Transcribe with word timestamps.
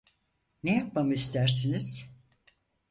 Ne 0.63 0.75
yapmamı 0.77 1.13
istersiniz? 1.13 2.09